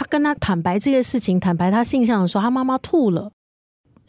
[0.00, 3.32] 他跟他坦白这些事情，坦白他性向的时候，他妈妈吐了，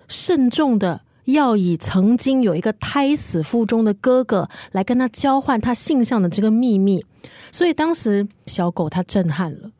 [0.07, 7.03] 慎重的要以曾经有一个胎死腹中的哥哥来跟他交换他性向的这个秘密，
[7.51, 9.71] 所以当时小狗他震撼了，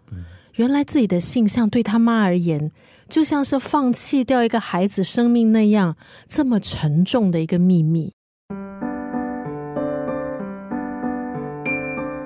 [0.55, 2.73] 原来自己的性向对他妈而言，
[3.07, 5.96] 就像是放弃掉一个孩子生命那样
[6.28, 8.12] 这么沉重的一个秘密。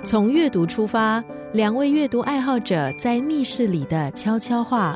[0.03, 1.23] 从阅读出发，
[1.55, 4.93] 两位阅读爱好者在密室里的悄悄话。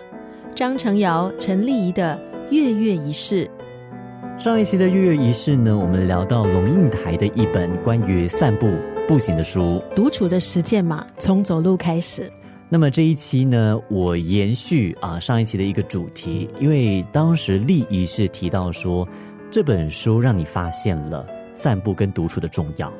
[0.54, 2.20] 张成尧、陈丽仪的
[2.52, 3.50] 月月仪式。
[4.38, 8.78] 上一期的月月仪式呢，我们聊到龙应台的一本关于散步
[9.08, 12.30] 步行的书，独处的实践嘛，从走路开始。
[12.68, 19.08] 那么这一期呢，我延续啊上一期的一个主题，因为当时丽仪是提到说，
[19.50, 22.92] 这本书让你发现了散步跟独处的重要。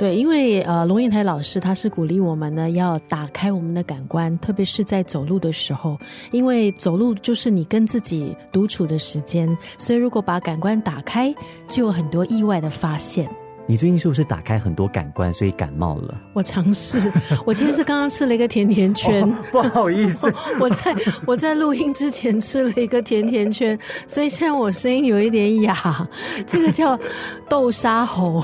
[0.00, 5.98] 对，因为呃，龙应台老师他是鼓励我们呢，要打开我们的感官，特别是在走路的时候，
[6.32, 11.34] 因为走路就是你跟自己独处的时间，所以如果把感官打开，
[11.68, 13.28] 就有很多意外的发现。
[13.70, 16.20] 你最近是不是打开很多感官，所以感冒了？
[16.32, 17.08] 我尝试，
[17.46, 20.26] 我其实是刚刚吃了一个甜甜圈， 不好意思，
[20.58, 25.76] 我在我在录音之前吃了一个甜甜圈，所以现在我声音有一点哑，
[26.44, 26.98] 这个叫
[27.48, 28.42] 豆沙喉。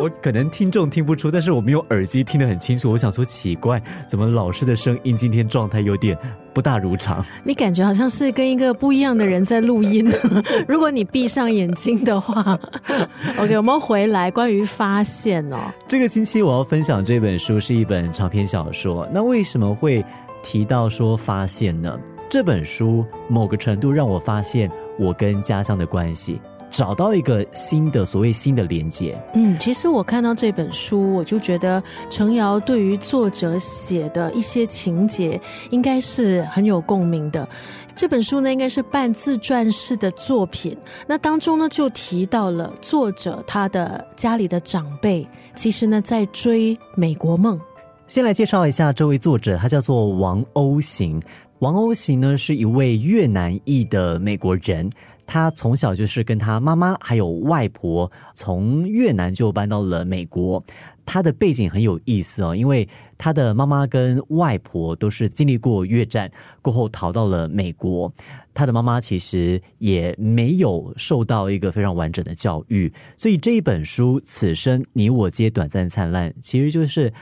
[0.00, 2.90] 我可能听众听不出，但是我没有耳机听得很清楚。
[2.90, 6.16] 我想说奇怪，怎么老师的声音今天状态有点？
[6.52, 10.10] 不大如常，你感觉好像是跟一个不一样的人在录音。
[10.68, 12.58] 如果你闭上眼睛的话，
[13.38, 15.58] OK，我们回来关于发现哦。
[15.88, 19.08] 这个星期我要分享这本书是一本长篇小说。
[19.12, 20.04] 那为什么会
[20.42, 21.98] 提到说发现呢？
[22.28, 26.40] 这本书某个程度让我发现我跟家乡的关系。
[26.72, 29.16] 找到一个新的所谓新的连接。
[29.34, 37.46] 嗯，其实我看到这本书，我就觉得程瑶对于作者写的一些情节，应该是很有共鸣的。
[37.94, 40.76] 这本书呢，应该是半自传式的作品。
[41.06, 47.60] 那当中呢，就提到了作者他的家里的长辈，其实呢，在追美国梦。
[48.08, 51.22] 先来介绍一下这位作者，他叫做王欧行。
[51.58, 54.90] 王欧行呢，是一位越南裔的美国人。
[55.26, 60.62] 他从小就是跟他妈妈还有外婆从越南就搬到了美国。
[61.04, 62.88] 他的背景很有意思哦，因为
[63.18, 68.12] 他的妈妈跟外婆都是经历过越战过后逃到了美国。
[68.54, 77.12] 他的妈妈其实也没有受到一个非常完整的教育，所以这一本书《此生你我皆短暂灿烂》，其实就是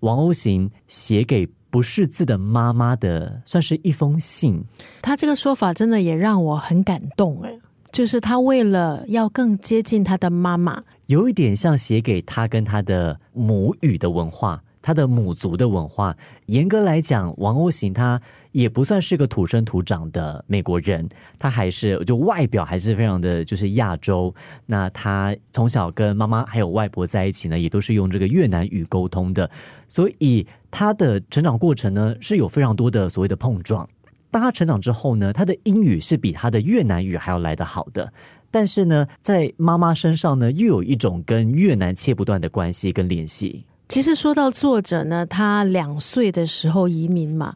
[0.00, 1.48] 王欧行写给。
[1.70, 4.64] 不识字的妈妈的，算是一封信。
[5.02, 7.58] 他这个说法真的也让我很感动哎，
[7.90, 14.62] 就是他为了要更接近他的妈妈，有一点像写给他跟他的母语的文化。
[14.82, 16.16] 他的母族的文化，
[16.46, 18.22] 严格来讲，王欧行他
[18.52, 21.08] 也不算是个土生土长的美国人，
[21.40, 24.32] 他还是就外表还是非常的就是亚洲。
[24.66, 29.50] 那他从小跟妈妈还有外婆在一起呢，也都是用这个越南语沟通的，
[29.88, 30.46] 所以
[30.78, 33.88] 他的成长过程呢是有非常多的所谓的碰撞。
[34.30, 38.12] 当他成长之后呢，他的英语是比他的越南语还要来得好的，
[38.50, 43.64] 但是呢，在妈妈身上呢，又有一种跟越南切不断的关系跟联系。
[43.88, 47.54] 其实说到作者呢，他两岁的时候移民嘛。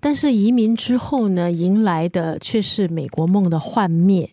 [0.00, 4.32] 但是移民之后呢，迎来的却是美国梦的幻灭，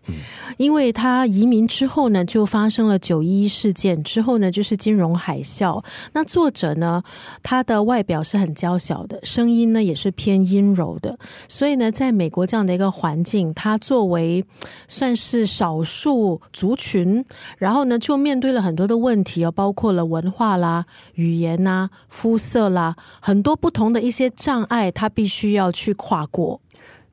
[0.55, 5.83] 因为他移民之后呢，就发生了九一一事件，之后呢就是金融海啸。
[6.13, 7.03] 那作者呢，
[7.43, 11.19] 他的外表是很娇小的，声音呢也是偏阴柔的，
[11.49, 14.45] 所以呢，在美国这样的一个环境，他作为
[14.87, 17.25] 算是少数族群，
[17.57, 20.85] 然后呢就面对了很多的问题哦，包括了文化啦、
[21.15, 25.56] 语言呐、肤色啦，很多不同的一些障碍，他必须。
[25.57, 26.61] 要去跨过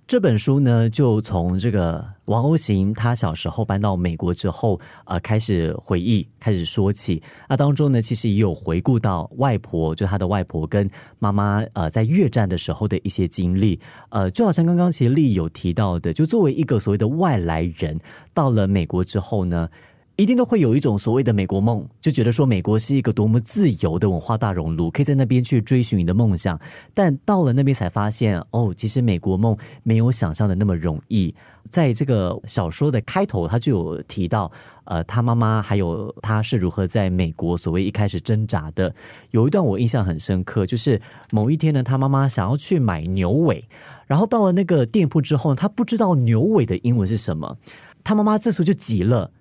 [0.06, 7.22] 这本书呢，就从这个王欧行他小时候搬到美国之后，呃，开始回忆，开始说起。
[7.49, 13.81] 那当中呢，其实也有回顾到外婆，就他的外婆跟妈妈，呃，在越战的时候的一些经历。
[14.10, 17.99] 呃，就好像刚刚其实丽有提到的，就作为一个所谓的外来人，
[18.35, 19.70] 到了美国之后呢。
[20.16, 26.56] 一定都会有一种所谓的美国梦，就觉得说美国是一个多么自由的文化大熔炉，可以在那边去追寻你的梦想。
[26.94, 31.34] 但到了那边才发现，哦，其实美国梦没有想象的那么容易。
[31.69, 34.52] 在这个小说的开头，他就有提到，
[34.84, 38.94] 呃，他妈妈还有他是如何在美国所谓一开始挣扎的。
[39.32, 41.00] 有一段我印象很深刻，就是
[41.32, 43.66] 某一天呢，他妈妈想要去买牛尾，
[44.06, 47.56] 然后到了那个店铺之后，他不知道牛尾的英文是什么，
[48.05, 49.32] 他妈妈这时候就急了。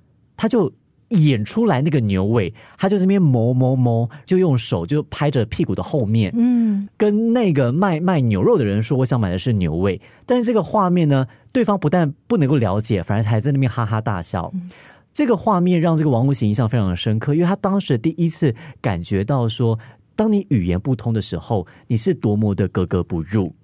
[0.44, 0.70] 他就
[1.08, 14.52] 演出来那个牛尾，他就这边摸摸摸，就用手就拍着屁股的后面，嗯，跟那个卖卖牛肉的人说：“我想买的是牛尾。”但是这个画面呢，对方不但不能够了解，反而还在那边哈哈大笑。
[15.14, 19.80] 这个画面让这个王无形印象非常的深刻，因为他当时第一次感觉到说，
[20.14, 23.56] 当你语言不通的时候，你是多么的格格不入。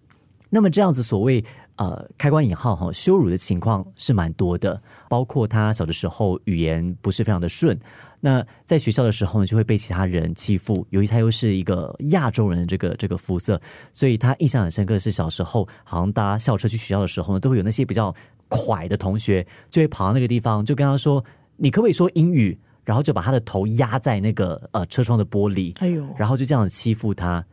[0.49, 1.43] 那么这样子所谓
[1.79, 4.79] 呃开关引号哈羞辱的情况是蛮多的，
[5.09, 7.79] 包括他小的时候语言不是非常的顺，
[8.19, 13.59] 那在学校的时候呢就会被其他人欺负，由于他又是一个亚洲人的这个这个肤色，
[13.91, 18.13] 所以他印象很深刻的是小时候好像搭校车去学校的时候呢，都会有那些比较
[18.47, 21.25] 快的同学就会跑到那个地方，就跟他说。
[21.61, 22.57] 你可不可以说英语？
[22.85, 27.45] 然后就把他的头压在那个呃车窗的玻璃，哎呦，然后就这样子欺负他。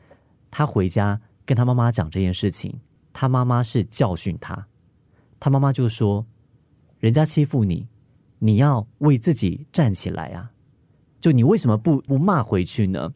[0.49, 2.79] 他回家跟他妈妈讲这件事情，
[3.19, 4.67] 他妈妈是教训他，
[5.41, 6.27] 他妈妈就说
[7.01, 7.89] ：“人家欺负你，
[8.39, 10.51] 你要为自己站起来啊！
[11.19, 13.15] 就你为什么不不骂回去呢？”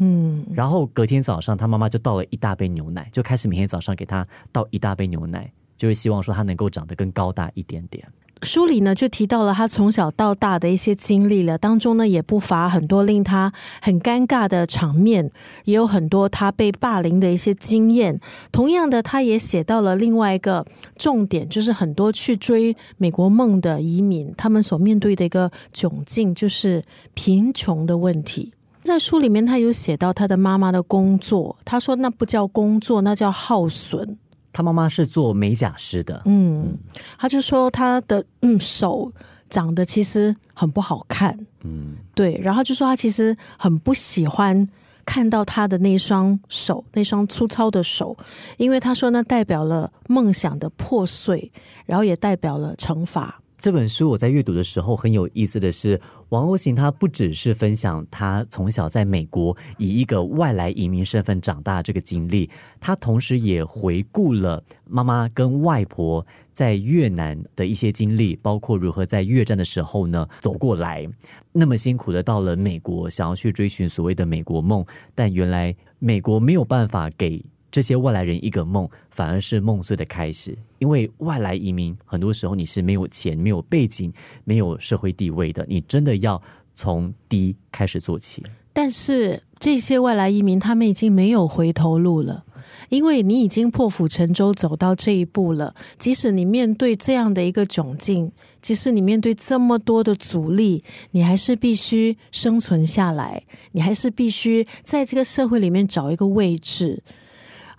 [0.00, 8.10] 嗯，然后隔天早上，他妈妈就倒了一大杯牛奶，就开始每天早上给他倒一大杯牛奶，就是希望说他能够长得更高大一点点。
[8.42, 15.30] 书里呢就提到了他从小到大的一些经历了，当中呢也不乏很多令他很尴尬的场面，
[15.64, 18.20] 也有很多他被霸凌的一些经验。
[18.50, 20.66] 同样的，他也写到了另外一个
[20.96, 26.82] 重点，就是很多去追美国梦的移民，他们所面对的一个窘境就是
[27.14, 28.52] 贫穷的问题。
[28.82, 34.18] 在书里面，他有写到他的妈妈的工作，他说那不叫工作，那叫耗损。
[34.52, 36.76] 他妈妈是做美甲师的，嗯，
[37.18, 39.12] 他就说他的嗯手
[39.48, 44.68] 长得其实很不好看，嗯，对，然后就说他其实很不喜欢
[45.04, 48.16] 看到他的那双手，那双粗糙的手，
[48.56, 51.50] 因为他说那代表了梦想的破碎，
[51.86, 53.41] 然后也代表了惩罚。
[53.62, 56.00] 这本书我在阅读的时候很有意思的是，
[56.30, 62.50] 王欧行他不只是分享他从小在美国以一个外来移民身份长大这个经历，
[62.80, 71.08] 他同时也回顾了妈妈跟外婆在越南的一些经历，包括如何在越战的时候呢走过来，
[71.52, 77.40] 那么辛苦的到了美国，想要去追寻所谓的美国梦，但原来美国没有办法给。
[77.72, 80.56] 这些外来人一个梦，反而是梦碎的开始。
[80.78, 84.12] 因为外来移民很多时候你是没有钱、没有背景、
[84.44, 86.40] 没有社会地位的，你真的要
[86.74, 88.42] 从低开始做起。
[88.74, 92.44] 但是这些外来移民他们已经没有回头路了，
[92.88, 95.74] 因为你已经破釜沉舟走到这一步了。
[95.98, 100.82] 即使你面对这样的一个窘境，即使你面对这么多的阻力，
[101.12, 107.02] 你还是必须生存下来，你还是必须在这个社会里面找一个位置。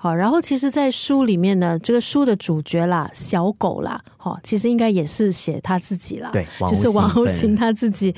[0.03, 8.13] 好，然后其实，在书里面呢，这个书的主角啦，小狗啦，哈，其实应该也是写他自己啦，对，就是王后行他自己。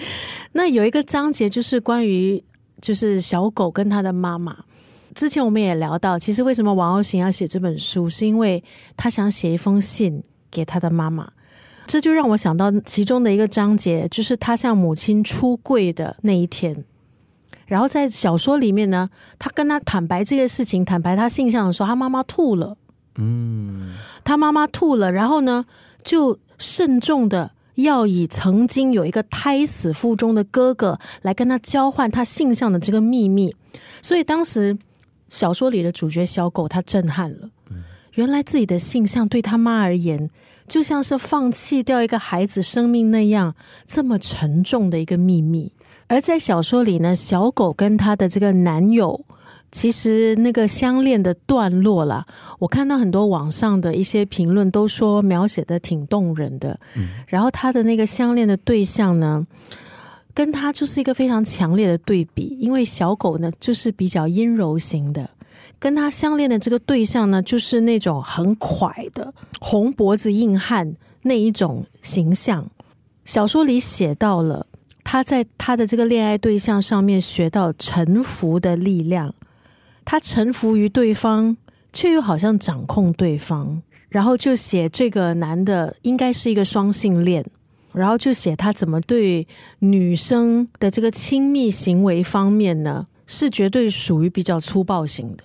[0.54, 2.44] 那有一个章节就是关于，
[2.82, 4.58] 就是小狗跟他的妈妈。
[5.14, 8.64] 之前我们也聊到，其实为什么王后行要写这本书，是因为
[8.98, 11.32] 他想写一封信给他的妈妈。
[11.86, 16.84] 这就让我想到其中的一个章节，就是他向母亲出柜的那一天。
[17.66, 19.10] 然后在小说里面呢，
[19.40, 22.78] 他跟他坦白这个事情，坦白他性向的时候，他妈妈吐了。
[23.18, 25.66] 嗯，他妈妈吐了，然后呢，
[26.04, 33.56] 就慎重的要以曾经有一个胎死腹中的哥哥来跟他交换他性向的这个秘密。
[34.02, 34.78] 所以当时
[35.28, 37.50] 小说里的主角小狗他震撼了，
[38.14, 40.30] 原来自己的性向对他妈而言，
[40.68, 43.56] 就像是放弃掉一个孩子生命那样
[43.86, 45.72] 这么沉重的一个秘密。
[46.08, 49.26] 而在小说里呢，小狗跟他的这个男友，
[49.72, 52.26] 其实那个相恋的段落啦，
[52.60, 56.80] 我看到很多网上的一些评论都说描写的挺动人的。
[56.96, 59.48] 嗯，然后他的那个相恋的对象呢，
[60.34, 65.32] 跟他就是一个非常强烈的对比，因为小狗呢就是比较阴柔型的，
[65.80, 72.70] 跟他相恋的这个对象呢，就是那种很快的红脖子硬汉那一种形象。
[73.26, 74.68] 小说里写到了。
[75.08, 79.34] 他在他的这个恋爱对象上面学到臣服的力量，
[80.04, 81.56] 他臣服于对方，
[81.94, 83.84] 却又好像掌控对方。
[84.10, 87.46] 然后就写这个男的应该是一个双性恋，
[87.94, 89.48] 然后就写他怎么对
[89.80, 95.44] 女生的这个亲密行为方面呢，是绝对属于比较粗暴型的。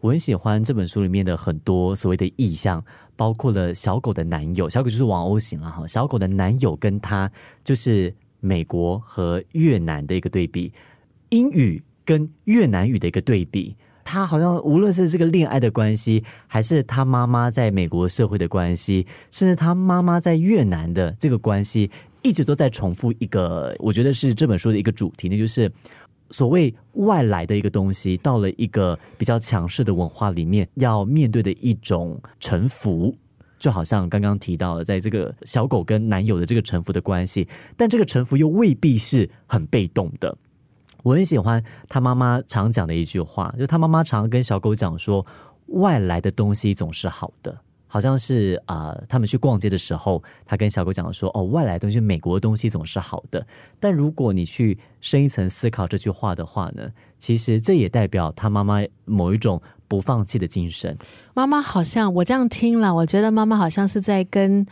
[0.00, 2.84] 我很喜欢这本书里面的很多所谓的意象，
[3.16, 5.86] 包括了小狗的男友，小狗就是王鸥型了哈。
[5.86, 7.28] 小狗的男友跟他
[7.64, 8.14] 就是。
[8.42, 10.72] 美国和越南的一个对比，
[11.28, 21.88] 英语跟越南语的一个对比，他好像无论是这个恋爱的关系，还是他妈妈在美国社会的关系，甚至他妈妈在越南的这个关系，
[22.22, 25.70] 一直都在重复一个，我觉得是这本书的一个主题，那就是
[26.30, 33.14] 所谓外来的一个东西，到了一个比较强势的文化里面，要面对的一种臣服。
[33.62, 40.36] 就好像刚刚提到的，在这个小狗跟男友的这个臣服的关系，但这个臣服又未必是很被动的。
[41.04, 45.24] 我很喜欢他妈妈常讲的一句话，就他妈妈常跟小狗讲说
[45.78, 53.46] ：“外来的东西总是好的。”好像是啊，他们去逛街的时候，他跟小狗讲说：“哦，外来东西，美国的东西总是好的。”
[53.78, 59.60] 但如果你去深一层思考这句话的话呢，其实这也代表他妈妈某一种
[59.92, 60.96] 不放弃的精神。
[61.34, 64.64] 妈妈好像我这样听了，我觉得妈妈好像是在跟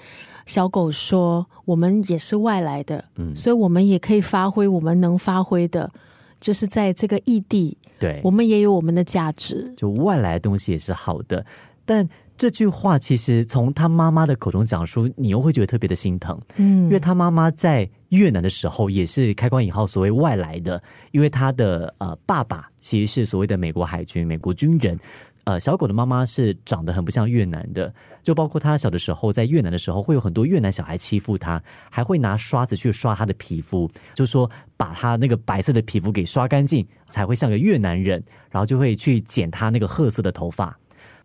[0.46, 5.92] 小狗说：“我们也是外来的，嗯，所以我们也可以发挥我们能发挥的，
[6.40, 9.74] 就是在这个异地，对我们也有我们的价值。
[9.76, 11.44] 就外来的东西也是好的，
[11.84, 12.08] 但。”
[12.40, 24.98] 这句话其实从他妈妈的口中讲出，你又会觉得特别的心疼，嗯，因为他妈妈在越南的时候也是开关引号所谓外来的，因为他的呃爸爸其实是所谓的美国海军美国军人，
[25.44, 27.92] 呃，小狗的妈妈是长得很不像越南的，
[28.22, 40.74] 就包括他小的时候在越南的时候，会有很多越南小孩欺负他，还会拿刷子去刷他的皮肤，就说把他那个白色的皮肤给刷干净，才会像个越南人，然后就会去剪他那个褐色的头发。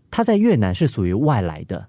[0.09, 1.87] 他在越南是属于外来的，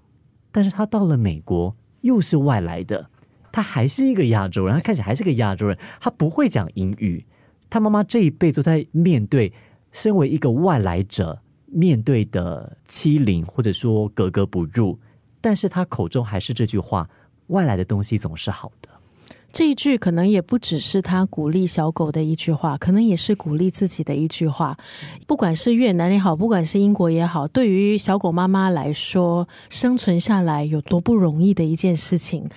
[0.51, 3.09] 但是他到了美国又是外来的，
[3.51, 7.25] 他还是一个亚洲人，他看起来还是个亚洲人，他不会讲英语。
[7.69, 9.51] 他妈妈这一辈都在面对
[9.91, 14.99] 身为一个外来者面对的欺凌，或者说格格不入，
[15.41, 17.09] 但是他口中还是这句话：
[17.47, 18.89] 外来的东西总是好的。
[19.57, 24.77] 这一句可能也不只是他鼓励小狗的一句话，可能也是鼓励自己的一句话。
[25.25, 32.47] 不管是越南也好，不管是英国也好，对于小狗妈妈来说，生存下来有多不容易的一件事情，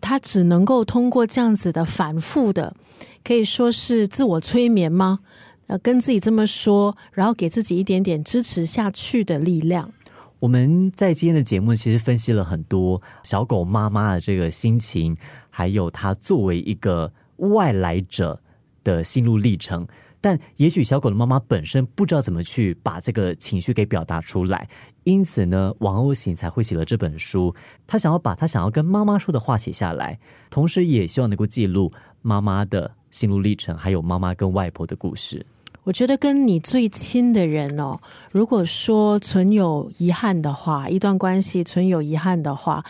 [0.00, 2.74] 他只能够通过这样子的反复的，
[3.22, 5.18] 可以说是自我催眠吗？
[5.66, 9.92] 呃，跟自己这么说，然后给自己一点点支持下去的力量。
[10.40, 15.14] 我们在今天的节目其实分析了很多小狗妈妈的这个心情。
[15.58, 18.40] 还有他作为一个外来者
[18.84, 19.88] 的心路历程，
[20.20, 24.68] 但也许小狗的妈妈本身不知道怎么去把这个情绪给表达出来，
[25.02, 27.52] 因此呢，王欧行才会写了这本书。
[27.88, 31.90] 他想要把他想要跟妈妈说的话写下来，同时也希望能够记录
[32.22, 35.44] 妈妈的心路历程，还有妈妈跟外婆的故事。
[35.82, 37.98] 我觉得跟你最亲的人哦，
[38.30, 42.84] 如果说存有遗憾的话，一段关系存有遗憾的话。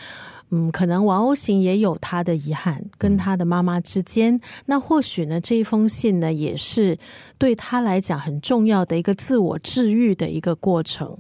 [0.51, 4.41] 嗯，可能王欧行也有他的遗憾，跟他的妈妈之间。
[4.67, 6.99] 那或许呢，这一封信呢，也是
[7.37, 11.19] 对他来讲很重要的一个自我治愈的一个过程。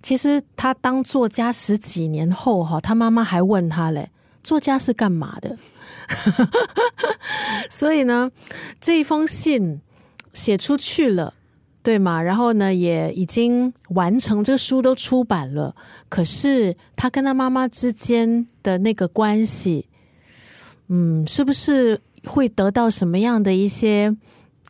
[0.00, 4.10] 其实他当作家十几年后，哈，他妈妈还问他嘞
[4.42, 5.56] ：“作家是干嘛的？”
[7.70, 8.30] 所以呢，
[8.80, 9.80] 这一封信
[10.32, 11.34] 写出去了。
[11.82, 12.22] 对嘛？
[12.22, 15.74] 然后呢，也已经完成，这个书都出版了。
[16.08, 19.88] 可是他跟他妈妈之间的那个关系，
[20.86, 24.16] 嗯，是不是会得到什么样的一些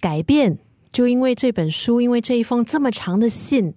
[0.00, 0.58] 改变？
[0.90, 3.74] 就因为这本书，因为这一封这么长的信，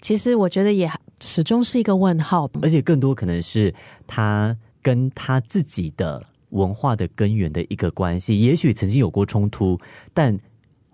[0.00, 0.88] 其实我觉得也
[1.18, 2.48] 始终是一个问号。
[2.62, 3.74] 而且更多可能是
[4.06, 9.76] 他跟他自己的文化的根源的一个关系，也许曾经有过冲突，
[10.14, 10.38] 但。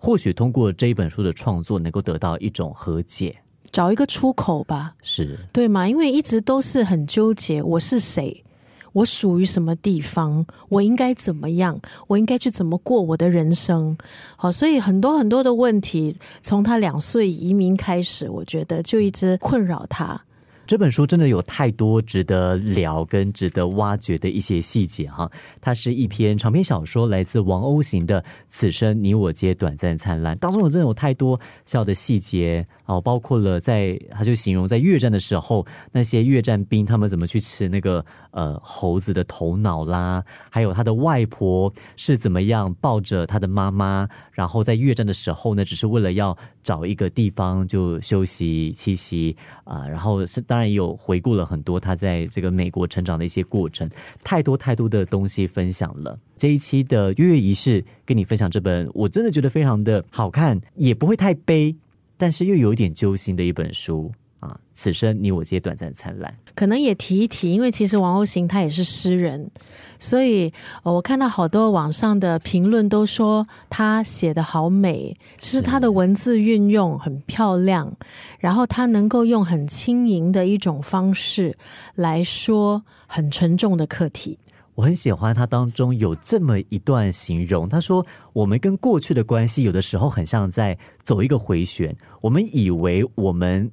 [0.01, 3.37] 或许通过这一本书的创作，能够得到一种和解，
[3.73, 5.89] 找一个出口吧，是对吗？
[5.89, 8.45] 因为一直都是很纠结，我是谁，
[8.93, 13.99] 我属于什么地方，我应该怎么样，我应该去怎么过我的人生？
[14.37, 20.23] 好，所以很多很多的问题，从他两岁移民开始，我觉得就一直困扰他。
[20.69, 25.33] 这本书真的有太多值得聊跟值得挖掘的一些细节哈，
[25.63, 50.59] 它是一篇长篇小说，来自王鸥行的《此生你我皆短暂灿烂》，当中有真的有太多小的细节哦，包括了在他就形容在越战的时候，那些越战兵他们怎么去吃那个呃猴子的头脑啦，还有他的外婆是怎么样抱着他的妈妈，然后在越战的时候呢，只是为了要找一个地方就休息栖息啊，然后是当。
[50.59, 53.89] 当然有回顾了很多他在这个美国成长的一些过程，
[54.25, 56.19] 太多太多的东西分享了。
[56.37, 61.77] 这一期的月月仪式跟你分享这本，我真的觉得非常的好看，也不会太悲，
[62.17, 64.11] 但是又有一点揪心的一本书。
[64.41, 66.33] 啊，此生你我皆短暂灿烂。
[66.55, 69.51] 可能也提一提，因为其实王后行他也是诗人，
[69.99, 70.53] 所以
[70.83, 77.93] 我看到好多网上的评论都说他写的好美，就是他的文字运用很漂亮，
[78.39, 81.57] 然后他能够用很轻盈的一种方式
[81.95, 84.39] 来说很沉重的课题。
[84.77, 91.97] 我很喜欢他当中有这么一段形容，他说：“我们跟过去的关系，有的时候很像在走一个回旋。
[92.21, 93.69] 我们以为我们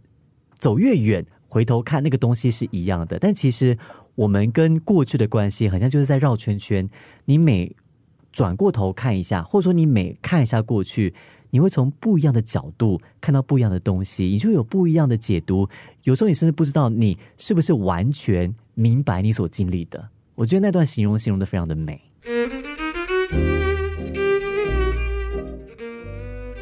[0.55, 3.77] 走越远，回头看那个东西是一样的，但其实
[4.15, 6.89] 我们跟过去的关系，好像就是在绕圈圈。
[7.25, 7.75] 你每
[8.31, 11.13] 转过头看一下，或者说你每看一下过去，
[11.51, 15.69] 你会从不一样的角度看到不一样的东西，你就有不一样的解读。
[16.03, 22.01] 有时候你甚至不知道你是不是完全明白你所经历的。”我觉得那段形容形容的非常的美。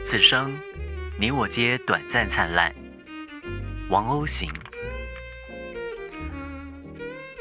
[0.06, 0.52] 此生，
[1.20, 2.83] 你我皆短暂灿烂。
[3.90, 4.52] 王鸥行。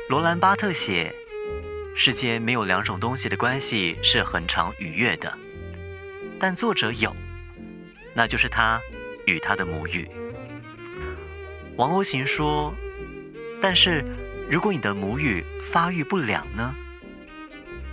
[0.08, 1.14] 罗兰巴特写，
[1.96, 5.32] 世间没有两种东西的关系是恒常愉悦的，
[6.38, 7.14] 但作者有，
[8.14, 8.80] 那就是他
[9.26, 10.08] 与他的母语。
[11.76, 12.74] 王鸥行说，
[13.60, 14.04] 但是。
[14.50, 16.74] 如果你的母语发育不良呢？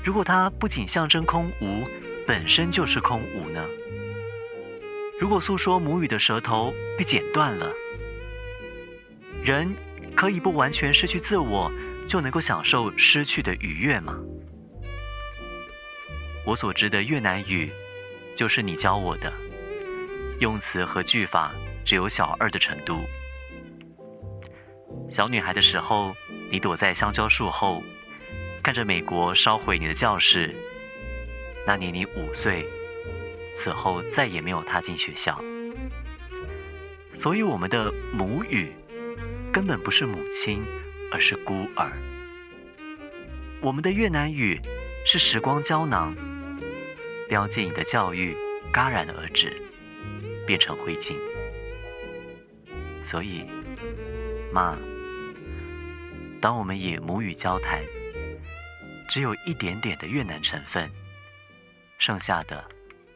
[0.03, 1.87] 如果它不仅象征空无，
[2.27, 3.63] 本身就是空无呢？
[5.21, 7.71] 如果诉说母语的舌头被剪断了，
[9.43, 9.73] 人
[10.15, 11.71] 可以不完全失去自我，
[12.07, 14.17] 就能够享受失去的愉悦吗？
[16.45, 17.71] 我所知的越南语，
[18.35, 19.31] 就是你教我的，
[20.39, 21.51] 用词和句法
[21.85, 22.99] 只有小二的程度。
[25.11, 26.15] 小女孩的时候。
[26.51, 27.83] 你躲在香蕉树后，
[28.63, 30.51] 看着美国烧毁你的教室。
[31.63, 32.65] 那年你五岁，
[33.55, 35.39] 此后再也没有踏进学校。
[37.15, 38.73] 所以我们的母语
[39.51, 40.63] 根本不是母亲，
[41.11, 41.91] 而是孤儿。
[43.61, 44.59] 我们的越南语
[45.05, 46.15] 是时光胶囊，
[47.27, 48.35] 标记你的教育
[48.71, 49.61] 戛然而止，
[50.45, 51.13] 变成灰烬。
[53.03, 53.45] 所以，
[54.53, 54.77] 妈。
[56.41, 57.83] 当我们以母语交谈，
[59.09, 60.89] 只有一点点的越南成分，
[61.97, 62.63] 剩下的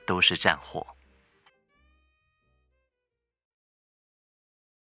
[0.06, 0.86] 都是战火。